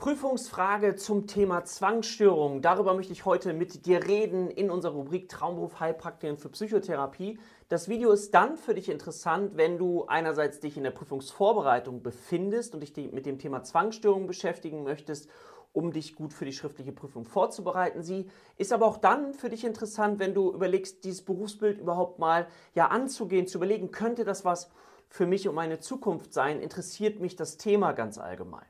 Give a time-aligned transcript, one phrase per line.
[0.00, 2.62] Prüfungsfrage zum Thema Zwangsstörungen.
[2.62, 7.38] Darüber möchte ich heute mit dir reden in unserer Rubrik Traumberuf Heilpraktikerin für Psychotherapie.
[7.68, 12.72] Das Video ist dann für dich interessant, wenn du einerseits dich in der Prüfungsvorbereitung befindest
[12.72, 15.28] und dich mit dem Thema Zwangsstörungen beschäftigen möchtest,
[15.74, 18.02] um dich gut für die schriftliche Prüfung vorzubereiten.
[18.02, 22.46] Sie ist aber auch dann für dich interessant, wenn du überlegst, dieses Berufsbild überhaupt mal
[22.74, 24.70] ja anzugehen, zu überlegen, könnte das was
[25.10, 26.58] für mich und meine Zukunft sein?
[26.58, 28.64] Interessiert mich das Thema ganz allgemein?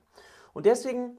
[0.52, 1.18] Und deswegen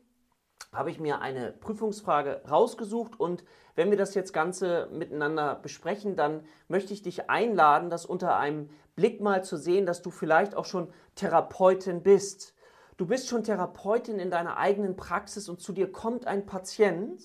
[0.73, 3.43] habe ich mir eine Prüfungsfrage rausgesucht und
[3.75, 8.69] wenn wir das jetzt Ganze miteinander besprechen, dann möchte ich dich einladen, das unter einem
[8.95, 12.53] Blick mal zu sehen, dass du vielleicht auch schon Therapeutin bist.
[12.97, 17.21] Du bist schon Therapeutin in deiner eigenen Praxis und zu dir kommt ein Patient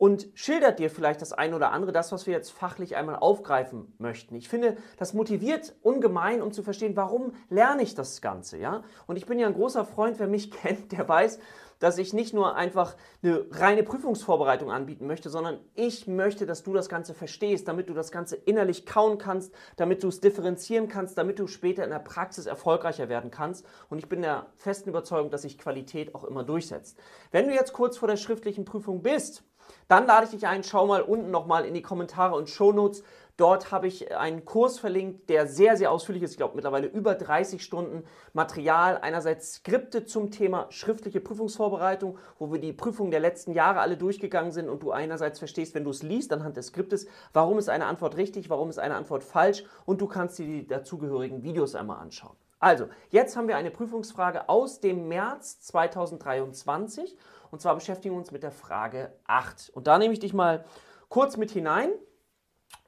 [0.00, 3.92] und schildert dir vielleicht das eine oder andere, das, was wir jetzt fachlich einmal aufgreifen
[3.98, 4.34] möchten.
[4.34, 8.82] Ich finde, das motiviert ungemein, um zu verstehen, warum lerne ich das Ganze, ja?
[9.06, 11.38] Und ich bin ja ein großer Freund, wer mich kennt, der weiß,
[11.80, 16.72] dass ich nicht nur einfach eine reine Prüfungsvorbereitung anbieten möchte, sondern ich möchte, dass du
[16.72, 21.18] das Ganze verstehst, damit du das Ganze innerlich kauen kannst, damit du es differenzieren kannst,
[21.18, 23.66] damit du später in der Praxis erfolgreicher werden kannst.
[23.90, 26.98] Und ich bin der festen Überzeugung, dass sich Qualität auch immer durchsetzt.
[27.32, 29.44] Wenn du jetzt kurz vor der schriftlichen Prüfung bist,
[29.88, 33.02] dann lade ich dich ein, schau mal unten nochmal in die Kommentare und Shownotes.
[33.40, 36.32] Dort habe ich einen Kurs verlinkt, der sehr, sehr ausführlich ist.
[36.32, 38.04] Ich glaube mittlerweile über 30 Stunden
[38.34, 38.98] Material.
[38.98, 44.52] Einerseits Skripte zum Thema schriftliche Prüfungsvorbereitung, wo wir die Prüfungen der letzten Jahre alle durchgegangen
[44.52, 47.86] sind und du einerseits verstehst, wenn du es liest anhand des Skriptes, warum ist eine
[47.86, 51.98] Antwort richtig, warum ist eine Antwort falsch und du kannst dir die dazugehörigen Videos einmal
[51.98, 52.36] anschauen.
[52.60, 57.16] Also, jetzt haben wir eine Prüfungsfrage aus dem März 2023
[57.50, 59.70] und zwar beschäftigen wir uns mit der Frage 8.
[59.70, 60.66] Und da nehme ich dich mal
[61.08, 61.90] kurz mit hinein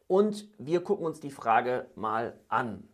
[0.08, 2.86] und wir gucken uns die Frage mal an.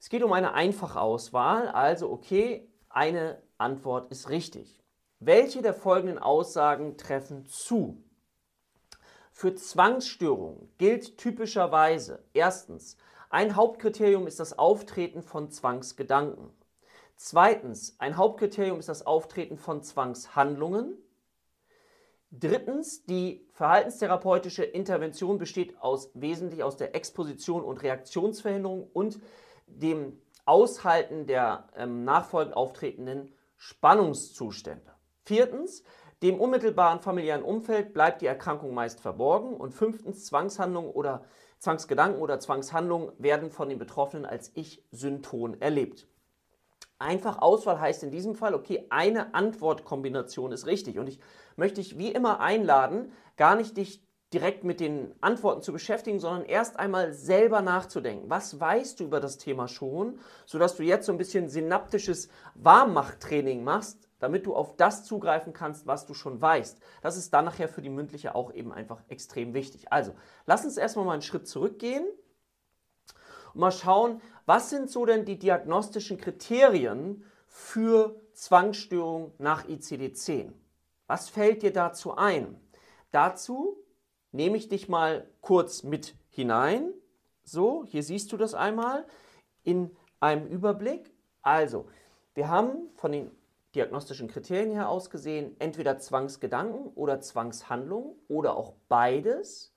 [0.00, 4.82] Es geht um eine Einfachauswahl, also okay, eine Antwort ist richtig.
[5.18, 8.02] Welche der folgenden Aussagen treffen zu?
[9.30, 12.96] Für Zwangsstörungen gilt typischerweise erstens,
[13.34, 16.50] ein Hauptkriterium ist das Auftreten von Zwangsgedanken.
[17.16, 20.96] Zweitens, ein Hauptkriterium ist das Auftreten von Zwangshandlungen.
[22.30, 29.18] Drittens, die verhaltenstherapeutische Intervention besteht aus, wesentlich aus der Exposition und Reaktionsverhinderung und
[29.66, 34.94] dem Aushalten der ähm, nachfolgend auftretenden Spannungszustände.
[35.24, 35.82] Viertens,
[36.22, 39.56] dem unmittelbaren familiären Umfeld bleibt die Erkrankung meist verborgen.
[39.56, 41.24] Und fünftens, Zwangshandlungen oder
[41.64, 46.06] Zwangsgedanken oder Zwangshandlungen werden von den Betroffenen als Ich-Synton erlebt.
[46.98, 50.98] Einfach Auswahl heißt in diesem Fall, okay, eine Antwortkombination ist richtig.
[50.98, 51.18] Und ich
[51.56, 56.44] möchte dich wie immer einladen, gar nicht dich direkt mit den Antworten zu beschäftigen, sondern
[56.44, 58.28] erst einmal selber nachzudenken.
[58.28, 63.64] Was weißt du über das Thema schon, sodass du jetzt so ein bisschen synaptisches Warmmachtraining
[63.64, 66.80] machst, damit du auf das zugreifen kannst, was du schon weißt.
[67.02, 69.92] Das ist dann nachher für die mündliche auch eben einfach extrem wichtig.
[69.92, 70.14] Also,
[70.46, 72.06] lass uns erstmal mal einen Schritt zurückgehen
[73.52, 80.52] und mal schauen, was sind so denn die diagnostischen Kriterien für Zwangsstörung nach ICD-10?
[81.06, 82.58] Was fällt dir dazu ein?
[83.10, 83.76] Dazu
[84.32, 86.94] nehme ich dich mal kurz mit hinein.
[87.44, 89.06] So, hier siehst du das einmal
[89.64, 91.12] in einem Überblick.
[91.42, 91.86] Also,
[92.32, 93.30] wir haben von den
[93.74, 99.74] diagnostischen Kriterien her aus gesehen entweder Zwangsgedanken oder Zwangshandlungen oder auch beides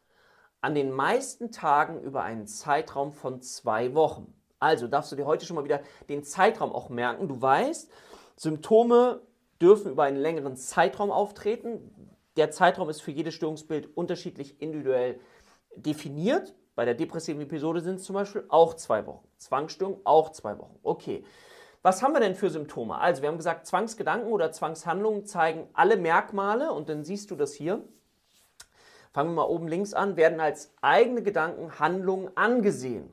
[0.61, 4.33] an den meisten Tagen über einen Zeitraum von zwei Wochen.
[4.59, 7.27] Also darfst du dir heute schon mal wieder den Zeitraum auch merken.
[7.27, 7.91] Du weißt,
[8.35, 9.21] Symptome
[9.61, 11.91] dürfen über einen längeren Zeitraum auftreten.
[12.37, 15.19] Der Zeitraum ist für jedes Störungsbild unterschiedlich individuell
[15.75, 16.55] definiert.
[16.75, 19.27] Bei der depressiven Episode sind es zum Beispiel auch zwei Wochen.
[19.37, 20.77] Zwangsstörung auch zwei Wochen.
[20.83, 21.23] Okay.
[21.87, 22.97] Was haben wir denn für Symptome?
[22.97, 27.53] Also, wir haben gesagt, Zwangsgedanken oder Zwangshandlungen zeigen alle Merkmale und dann siehst du das
[27.53, 27.81] hier.
[29.13, 33.09] Fangen wir mal oben links an, werden als eigene Gedanken Handlungen angesehen.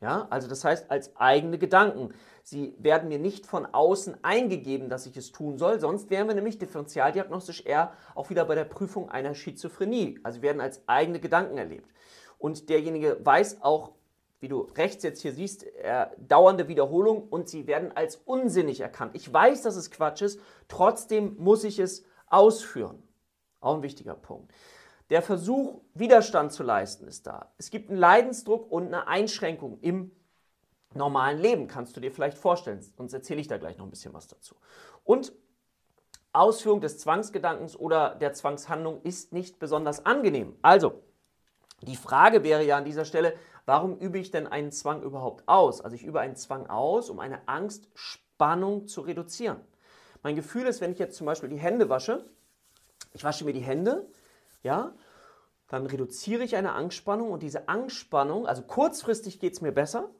[0.00, 2.14] Ja, also das heißt als eigene Gedanken.
[2.42, 6.34] Sie werden mir nicht von außen eingegeben, dass ich es tun soll, sonst wären wir
[6.34, 10.18] nämlich differentialdiagnostisch eher auch wieder bei der Prüfung einer Schizophrenie.
[10.24, 11.88] Also werden als eigene Gedanken erlebt.
[12.38, 13.92] Und derjenige weiß auch,
[14.40, 19.12] wie du rechts jetzt hier siehst, äh, dauernde Wiederholung und sie werden als unsinnig erkannt.
[19.14, 23.02] Ich weiß, dass es Quatsch ist, trotzdem muss ich es ausführen.
[23.60, 24.52] Auch ein wichtiger Punkt.
[25.10, 27.52] Der Versuch, Widerstand zu leisten, ist da.
[27.58, 30.10] Es gibt einen Leidensdruck und eine Einschränkung im
[30.94, 32.80] normalen Leben, kannst du dir vielleicht vorstellen.
[32.96, 34.56] Sonst erzähle ich da gleich noch ein bisschen was dazu.
[35.04, 35.32] Und
[36.32, 40.56] Ausführung des Zwangsgedankens oder der Zwangshandlung ist nicht besonders angenehm.
[40.62, 41.02] Also,
[41.82, 43.34] die Frage wäre ja an dieser Stelle,
[43.66, 45.80] warum übe ich denn einen Zwang überhaupt aus?
[45.80, 49.60] Also ich übe einen Zwang aus, um eine Angstspannung zu reduzieren.
[50.22, 52.24] Mein Gefühl ist, wenn ich jetzt zum Beispiel die Hände wasche,
[53.12, 54.08] ich wasche mir die Hände,
[54.62, 54.94] ja,
[55.68, 60.10] dann reduziere ich eine Angstspannung und diese Angstspannung, also kurzfristig geht es mir besser,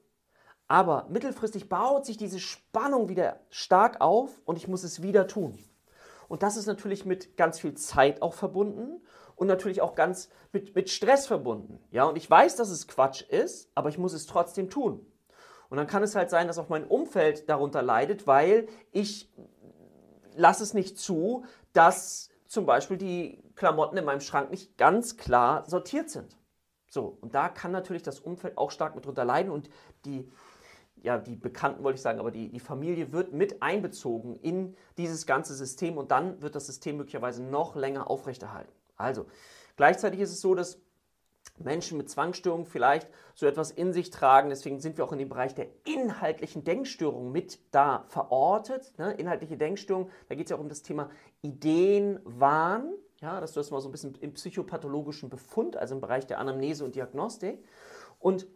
[0.68, 5.58] aber mittelfristig baut sich diese Spannung wieder stark auf und ich muss es wieder tun.
[6.28, 9.00] Und das ist natürlich mit ganz viel Zeit auch verbunden
[9.36, 11.78] und natürlich auch ganz mit, mit Stress verbunden.
[11.90, 15.06] Ja, und ich weiß, dass es Quatsch ist, aber ich muss es trotzdem tun.
[15.68, 19.32] Und dann kann es halt sein, dass auch mein Umfeld darunter leidet, weil ich
[20.34, 25.64] lasse es nicht zu, dass zum Beispiel die Klamotten in meinem Schrank nicht ganz klar
[25.68, 26.36] sortiert sind.
[26.88, 29.68] So, und da kann natürlich das Umfeld auch stark mit drunter leiden und
[30.04, 30.30] die,
[31.02, 35.26] ja, die Bekannten wollte ich sagen, aber die, die Familie wird mit einbezogen in dieses
[35.26, 38.72] ganze System und dann wird das System möglicherweise noch länger aufrechterhalten.
[38.96, 39.26] Also,
[39.76, 40.80] gleichzeitig ist es so, dass
[41.58, 44.50] Menschen mit Zwangsstörungen vielleicht so etwas in sich tragen.
[44.50, 48.92] Deswegen sind wir auch in dem Bereich der inhaltlichen Denkstörung mit da verortet.
[48.98, 49.12] Ne?
[49.12, 51.10] Inhaltliche Denkstörung, da geht es ja auch um das Thema
[51.42, 52.90] Ideenwahn.
[53.20, 56.38] Ja, dass du das mal so ein bisschen im psychopathologischen Befund, also im Bereich der
[56.38, 57.64] Anamnese und Diagnostik.
[58.18, 58.46] Und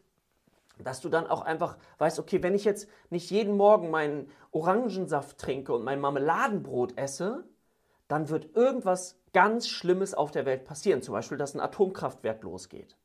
[0.79, 5.39] dass du dann auch einfach weißt, okay, wenn ich jetzt nicht jeden Morgen meinen Orangensaft
[5.39, 7.45] trinke und mein Marmeladenbrot esse,
[8.11, 11.01] dann wird irgendwas ganz Schlimmes auf der Welt passieren.
[11.01, 12.97] Zum Beispiel, dass ein Atomkraftwerk losgeht.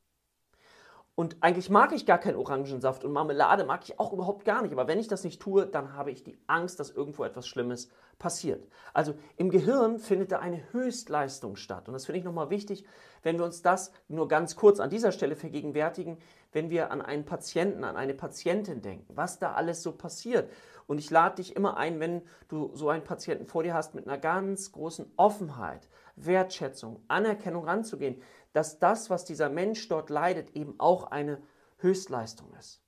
[1.14, 4.72] Und eigentlich mag ich gar keinen Orangensaft und Marmelade mag ich auch überhaupt gar nicht.
[4.72, 7.88] Aber wenn ich das nicht tue, dann habe ich die Angst, dass irgendwo etwas Schlimmes
[8.18, 8.66] passiert.
[8.92, 11.86] Also im Gehirn findet da eine Höchstleistung statt.
[11.86, 12.84] Und das finde ich nochmal wichtig,
[13.22, 16.18] wenn wir uns das nur ganz kurz an dieser Stelle vergegenwärtigen,
[16.52, 20.50] wenn wir an einen Patienten, an eine Patientin denken, was da alles so passiert.
[20.86, 24.06] Und ich lade dich immer ein, wenn du so einen Patienten vor dir hast, mit
[24.06, 28.22] einer ganz großen Offenheit, Wertschätzung, Anerkennung ranzugehen,
[28.52, 31.42] dass das, was dieser Mensch dort leidet, eben auch eine
[31.78, 32.80] Höchstleistung ist.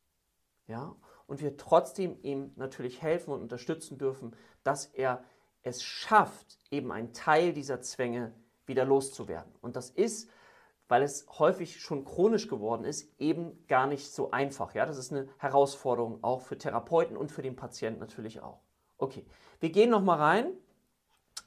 [0.66, 0.94] Ja?
[1.26, 5.24] Und wir trotzdem ihm natürlich helfen und unterstützen dürfen, dass er
[5.62, 8.32] es schafft, eben einen Teil dieser Zwänge
[8.64, 9.52] wieder loszuwerden.
[9.60, 10.30] Und das ist,
[10.88, 14.74] weil es häufig schon chronisch geworden ist, eben gar nicht so einfach.
[14.74, 18.60] Ja, das ist eine Herausforderung auch für Therapeuten und für den Patienten natürlich auch.
[18.96, 19.24] Okay,
[19.60, 20.52] wir gehen noch mal rein.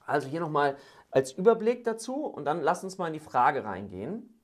[0.05, 0.77] Also hier noch mal
[1.09, 4.39] als Überblick dazu und dann lass uns mal in die Frage reingehen.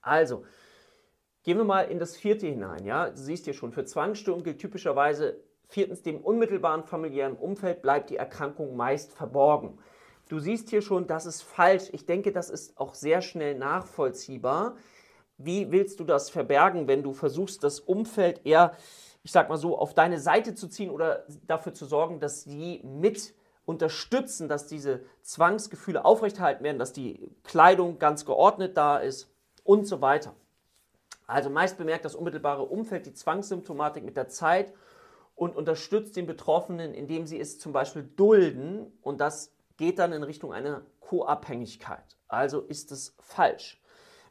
[0.00, 0.44] Also,
[1.42, 2.84] gehen wir mal in das vierte hinein.
[2.84, 3.10] Ja?
[3.10, 8.16] Du siehst hier schon, für Zwangsstörungen gilt typischerweise viertens, dem unmittelbaren familiären Umfeld bleibt die
[8.16, 9.78] Erkrankung meist verborgen.
[10.28, 11.90] Du siehst hier schon, das ist falsch.
[11.92, 14.76] Ich denke, das ist auch sehr schnell nachvollziehbar.
[15.36, 18.76] Wie willst du das verbergen, wenn du versuchst, das Umfeld eher,
[19.22, 22.80] ich sag mal so, auf deine Seite zu ziehen oder dafür zu sorgen, dass sie
[22.84, 23.34] mit
[23.66, 29.30] unterstützen, dass diese Zwangsgefühle aufrechterhalten werden, dass die Kleidung ganz geordnet da ist
[29.64, 30.34] und so weiter.
[31.26, 34.72] Also meist bemerkt das unmittelbare Umfeld die Zwangssymptomatik mit der Zeit
[35.34, 40.22] und unterstützt den Betroffenen, indem sie es zum Beispiel dulden und das geht dann in
[40.22, 42.16] Richtung einer Co-Abhängigkeit.
[42.28, 43.80] Also ist es falsch.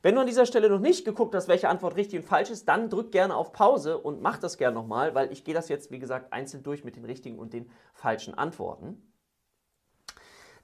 [0.02, 2.68] Wenn du an dieser Stelle noch nicht geguckt hast, welche Antwort richtig und falsch ist,
[2.68, 5.92] dann drück gerne auf Pause und mach das gerne nochmal, weil ich gehe das jetzt,
[5.92, 9.14] wie gesagt, einzeln durch mit den richtigen und den falschen Antworten.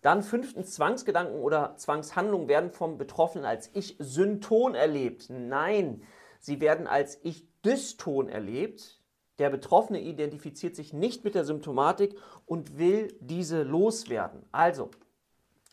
[0.01, 5.29] Dann fünftens, Zwangsgedanken oder Zwangshandlungen werden vom Betroffenen als Ich-Synton erlebt.
[5.29, 6.03] Nein,
[6.39, 8.98] sie werden als Ich-Dyston erlebt.
[9.39, 12.15] Der Betroffene identifiziert sich nicht mit der Symptomatik
[12.45, 14.45] und will diese loswerden.
[14.51, 14.91] Also,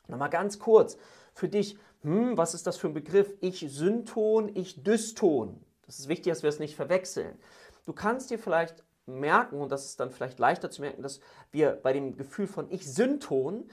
[0.09, 0.97] nochmal ganz kurz
[1.35, 3.35] für dich, hm, was ist das für ein Begriff?
[3.41, 5.61] Ich-Synton, Ich-Dyston.
[5.85, 7.37] Das ist wichtig, dass wir es nicht verwechseln.
[7.85, 11.73] Du kannst dir vielleicht merken, und das ist dann vielleicht leichter zu merken, dass wir
[11.73, 13.69] bei dem Gefühl von Ich-Synton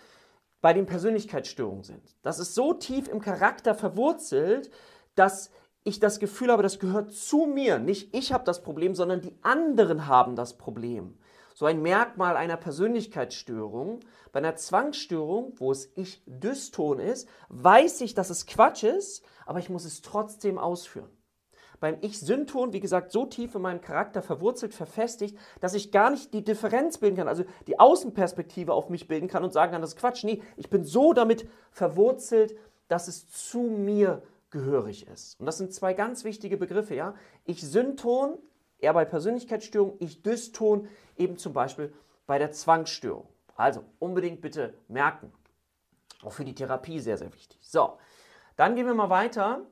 [0.61, 2.15] bei den Persönlichkeitsstörungen sind.
[2.21, 4.71] Das ist so tief im Charakter verwurzelt,
[5.15, 5.51] dass
[5.83, 7.79] ich das Gefühl habe, das gehört zu mir.
[7.79, 11.17] Nicht ich habe das Problem, sondern die anderen haben das Problem.
[11.53, 13.99] So ein Merkmal einer Persönlichkeitsstörung.
[14.31, 19.59] Bei einer Zwangsstörung, wo es ich Dyston ist, weiß ich, dass es Quatsch ist, aber
[19.59, 21.09] ich muss es trotzdem ausführen
[21.83, 26.33] beim Ich-Synton, wie gesagt, so tief in meinem Charakter verwurzelt, verfestigt, dass ich gar nicht
[26.33, 29.89] die Differenz bilden kann, also die Außenperspektive auf mich bilden kann und sagen kann, das
[29.89, 30.23] ist Quatsch.
[30.23, 32.55] Nee, ich bin so damit verwurzelt,
[32.87, 34.21] dass es zu mir
[34.53, 35.37] gehörig ist.
[35.39, 37.13] Und das sind zwei ganz wichtige Begriffe, ja.
[37.43, 38.37] Ich-Synton,
[38.77, 41.93] eher bei Persönlichkeitsstörung, Ich-Dyston, eben zum Beispiel
[42.25, 43.27] bei der Zwangsstörung.
[43.55, 45.33] Also unbedingt bitte merken.
[46.21, 47.59] Auch für die Therapie sehr, sehr wichtig.
[47.61, 47.97] So,
[48.55, 49.65] dann gehen wir mal weiter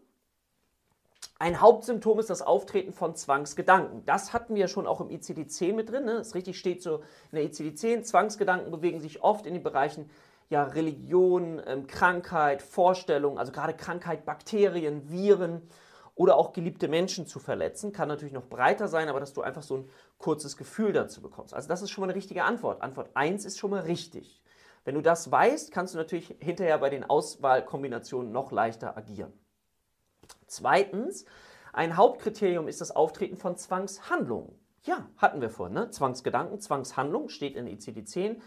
[1.42, 4.06] ein Hauptsymptom ist das Auftreten von Zwangsgedanken.
[4.06, 6.06] Das hatten wir schon auch im ICD-10 mit drin.
[6.06, 6.14] Ne?
[6.18, 6.98] Das richtig steht so
[7.32, 8.04] in der ICD-10.
[8.04, 10.08] Zwangsgedanken bewegen sich oft in den Bereichen
[10.52, 15.62] ja, Religion, ähm, Krankheit, Vorstellung, also gerade Krankheit, Bakterien, Viren
[16.14, 17.94] oder auch geliebte Menschen zu verletzen.
[17.94, 21.54] Kann natürlich noch breiter sein, aber dass du einfach so ein kurzes Gefühl dazu bekommst.
[21.54, 22.82] Also das ist schon mal eine richtige Antwort.
[22.82, 24.44] Antwort 1 ist schon mal richtig.
[24.84, 29.32] Wenn du das weißt, kannst du natürlich hinterher bei den Auswahlkombinationen noch leichter agieren.
[30.48, 31.24] Zweitens,
[31.72, 34.54] ein Hauptkriterium ist das Auftreten von Zwangshandlungen.
[34.84, 35.92] Ja, hatten wir vorhin, ne?
[35.92, 38.42] Zwangsgedanken, Zwangshandlung steht in ICD-10.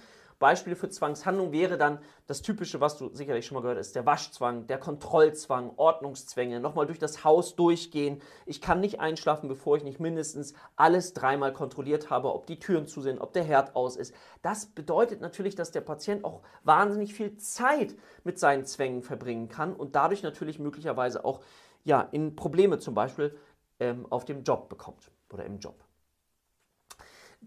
[0.45, 4.05] Beispiele für Zwangshandlung wäre dann das Typische, was du sicherlich schon mal gehört hast, der
[4.05, 8.21] Waschzwang, der Kontrollzwang, Ordnungszwänge, nochmal durch das Haus durchgehen.
[8.45, 12.87] Ich kann nicht einschlafen, bevor ich nicht mindestens alles dreimal kontrolliert habe, ob die Türen
[12.87, 14.15] zu sind, ob der Herd aus ist.
[14.43, 19.75] Das bedeutet natürlich, dass der Patient auch wahnsinnig viel Zeit mit seinen Zwängen verbringen kann
[19.75, 21.41] und dadurch natürlich möglicherweise auch
[21.85, 23.35] ja, in Probleme zum Beispiel
[23.81, 25.83] ähm, auf dem Job bekommt oder im Job.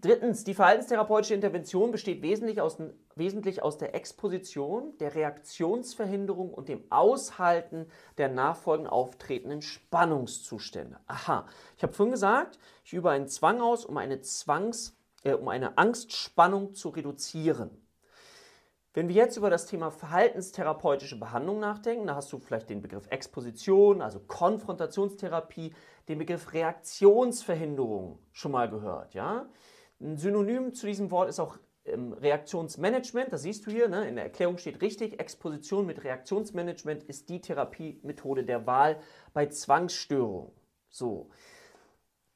[0.00, 2.78] Drittens, die verhaltenstherapeutische Intervention besteht wesentlich aus,
[3.16, 7.86] wesentlich aus, der Exposition, der Reaktionsverhinderung und dem Aushalten
[8.16, 11.00] der nachfolgend auftretenden Spannungszustände.
[11.08, 15.48] Aha, ich habe vorhin gesagt, ich übe einen Zwang aus, um eine, Zwangs, äh, um
[15.48, 17.70] eine Angstspannung zu reduzieren.
[18.94, 23.06] Wenn wir jetzt über das Thema verhaltenstherapeutische Behandlung nachdenken, da hast du vielleicht den Begriff
[23.10, 25.74] Exposition, also Konfrontationstherapie,
[26.08, 29.48] den Begriff Reaktionsverhinderung schon mal gehört, ja?
[30.00, 33.32] Ein Synonym zu diesem Wort ist auch ähm, Reaktionsmanagement.
[33.32, 34.08] Das siehst du hier, ne?
[34.08, 39.00] in der Erklärung steht richtig, Exposition mit Reaktionsmanagement ist die Therapiemethode der Wahl
[39.32, 40.52] bei Zwangsstörungen.
[40.88, 41.30] So.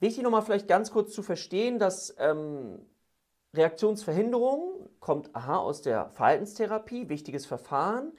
[0.00, 2.80] Wichtig nochmal vielleicht ganz kurz zu verstehen, dass ähm,
[3.54, 8.12] Reaktionsverhinderung kommt aha, aus der Verhaltenstherapie, wichtiges Verfahren,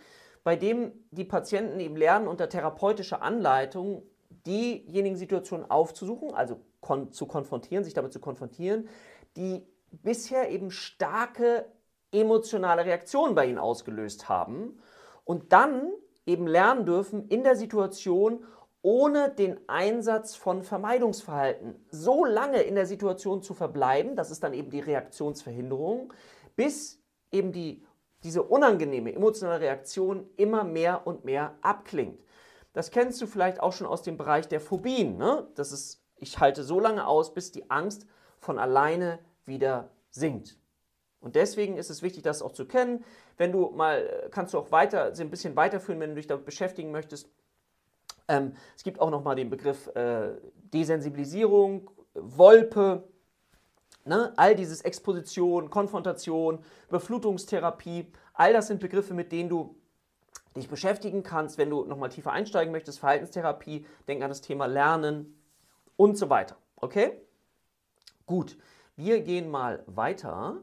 [0.43, 4.03] bei dem die Patienten eben lernen, unter therapeutischer Anleitung
[4.45, 8.89] diejenigen Situationen aufzusuchen, also kon zu konfrontieren, sich damit zu konfrontieren,
[9.37, 11.65] die bisher eben starke
[12.11, 14.79] emotionale Reaktionen bei ihnen ausgelöst haben
[15.23, 15.91] und dann
[16.25, 18.45] eben lernen dürfen, in der Situation
[18.81, 24.53] ohne den Einsatz von Vermeidungsverhalten so lange in der Situation zu verbleiben, das ist dann
[24.53, 26.13] eben die Reaktionsverhinderung,
[26.55, 27.85] bis eben die,
[28.23, 32.21] diese unangenehme emotionale Reaktion immer mehr und mehr abklingt.
[32.73, 35.17] Das kennst du vielleicht auch schon aus dem Bereich der Phobien.
[35.17, 35.47] Ne?
[35.55, 38.05] Das ist, ich halte so lange aus, bis die Angst
[38.43, 40.57] von alleine wieder sinkt.
[41.19, 43.03] Und deswegen ist es wichtig, das auch zu kennen.
[43.37, 46.91] Wenn du mal, kannst du auch weiter, ein bisschen weiterführen, wenn du dich damit beschäftigen
[46.91, 47.29] möchtest.
[48.27, 50.31] Ähm, es gibt auch nochmal den Begriff äh,
[50.73, 53.07] Desensibilisierung, Wolpe,
[54.05, 54.33] ne?
[54.35, 56.59] all dieses Exposition, Konfrontation,
[56.89, 59.75] Überflutungstherapie, all das sind Begriffe, mit denen du
[60.55, 65.39] dich beschäftigen kannst, wenn du nochmal tiefer einsteigen möchtest, Verhaltenstherapie, denk an das Thema Lernen
[65.95, 66.57] und so weiter.
[66.75, 67.22] Okay?
[68.25, 68.57] Gut,
[68.95, 70.61] wir gehen mal weiter.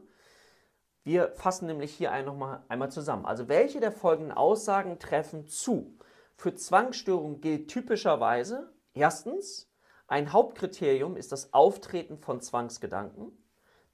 [1.03, 3.25] Wir fassen nämlich hier ein, nochmal einmal zusammen.
[3.25, 5.97] Also welche der folgenden Aussagen treffen zu?
[6.35, 9.71] Für Zwangsstörungen gilt typischerweise erstens,
[10.07, 13.31] ein Hauptkriterium ist das Auftreten von Zwangsgedanken.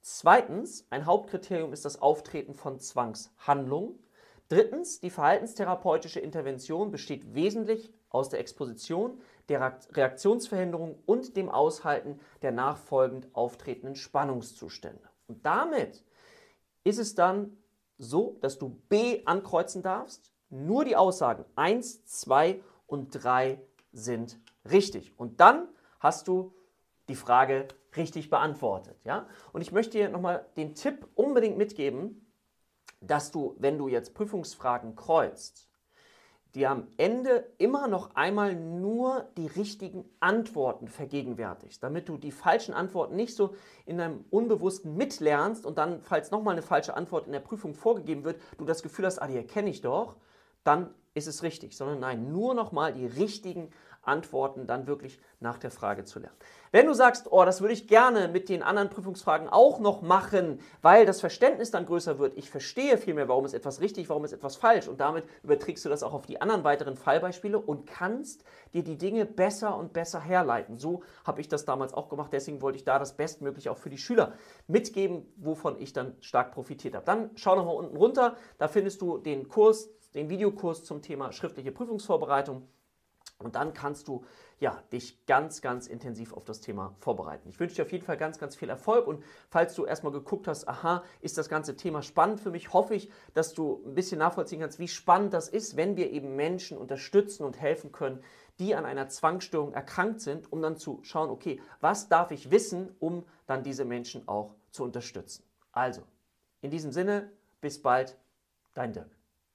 [0.00, 3.98] Zweitens, ein Hauptkriterium ist das Auftreten von Zwangshandlungen.
[4.48, 12.52] Drittens, die verhaltenstherapeutische Intervention besteht wesentlich aus der Exposition, der Reaktionsverhinderung und dem Aushalten der
[12.52, 15.08] nachfolgend auftretenden Spannungszustände.
[15.26, 16.04] Und damit
[16.84, 17.56] ist es dann
[17.98, 20.32] so, dass du B ankreuzen darfst.
[20.50, 23.60] Nur die Aussagen 1, 2 und 3
[23.92, 24.38] sind
[24.70, 25.18] richtig.
[25.18, 25.68] Und dann
[26.00, 26.54] hast du
[27.08, 28.96] die Frage richtig beantwortet.
[29.04, 29.26] Ja?
[29.52, 32.32] Und ich möchte dir nochmal den Tipp unbedingt mitgeben,
[33.00, 35.67] dass du, wenn du jetzt Prüfungsfragen kreuzt,
[36.54, 42.72] die am Ende immer noch einmal nur die richtigen Antworten vergegenwärtigst, damit du die falschen
[42.72, 47.32] Antworten nicht so in deinem Unbewussten mitlernst und dann, falls nochmal eine falsche Antwort in
[47.32, 50.16] der Prüfung vorgegeben wird, du das Gefühl hast, ah, die erkenne ich doch,
[50.64, 53.70] dann ist es richtig, sondern nein, nur nochmal die richtigen
[54.02, 56.36] Antworten dann wirklich nach der Frage zu lernen.
[56.70, 60.60] Wenn du sagst, oh, das würde ich gerne mit den anderen Prüfungsfragen auch noch machen,
[60.82, 64.32] weil das Verständnis dann größer wird, ich verstehe vielmehr, warum ist etwas richtig, warum ist
[64.32, 68.44] etwas falsch und damit überträgst du das auch auf die anderen weiteren Fallbeispiele und kannst
[68.74, 70.76] dir die Dinge besser und besser herleiten.
[70.76, 73.90] So habe ich das damals auch gemacht, deswegen wollte ich da das Bestmögliche auch für
[73.90, 74.32] die Schüler
[74.66, 77.06] mitgeben, wovon ich dann stark profitiert habe.
[77.06, 81.72] Dann schau nochmal unten runter, da findest du den Kurs, den Videokurs zum Thema schriftliche
[81.72, 82.68] Prüfungsvorbereitung.
[83.38, 84.24] Und dann kannst du
[84.58, 87.48] ja, dich ganz, ganz intensiv auf das Thema vorbereiten.
[87.48, 90.48] Ich wünsche dir auf jeden Fall ganz, ganz viel Erfolg und falls du erstmal geguckt
[90.48, 94.18] hast, aha, ist das ganze Thema spannend für mich, hoffe ich, dass du ein bisschen
[94.18, 98.20] nachvollziehen kannst, wie spannend das ist, wenn wir eben Menschen unterstützen und helfen können,
[98.58, 102.96] die an einer Zwangsstörung erkrankt sind, um dann zu schauen, okay, was darf ich wissen,
[102.98, 105.44] um dann diese Menschen auch zu unterstützen.
[105.70, 106.02] Also,
[106.60, 107.30] in diesem Sinne,
[107.60, 108.18] bis bald,
[108.74, 109.17] dein Dirk.